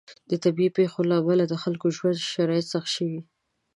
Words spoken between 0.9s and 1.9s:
له امله د خلکو